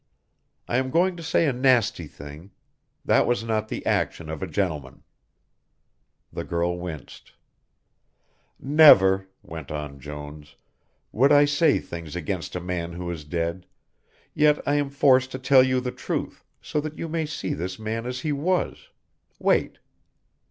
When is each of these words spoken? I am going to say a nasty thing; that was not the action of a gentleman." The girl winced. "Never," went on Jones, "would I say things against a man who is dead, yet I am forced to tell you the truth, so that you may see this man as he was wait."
I 0.67 0.77
am 0.77 0.89
going 0.89 1.15
to 1.17 1.21
say 1.21 1.45
a 1.45 1.53
nasty 1.53 2.07
thing; 2.07 2.49
that 3.05 3.27
was 3.27 3.43
not 3.43 3.67
the 3.67 3.85
action 3.85 4.29
of 4.31 4.41
a 4.41 4.47
gentleman." 4.47 5.03
The 6.33 6.43
girl 6.43 6.79
winced. 6.79 7.33
"Never," 8.59 9.27
went 9.43 9.69
on 9.69 9.99
Jones, 9.99 10.55
"would 11.11 11.31
I 11.31 11.45
say 11.45 11.77
things 11.77 12.15
against 12.15 12.55
a 12.55 12.59
man 12.59 12.93
who 12.93 13.11
is 13.11 13.23
dead, 13.23 13.67
yet 14.33 14.59
I 14.67 14.73
am 14.73 14.89
forced 14.89 15.31
to 15.33 15.37
tell 15.37 15.61
you 15.61 15.79
the 15.79 15.91
truth, 15.91 16.43
so 16.63 16.81
that 16.81 16.97
you 16.97 17.07
may 17.07 17.27
see 17.27 17.53
this 17.53 17.77
man 17.77 18.07
as 18.07 18.21
he 18.21 18.31
was 18.31 18.89
wait." 19.37 19.77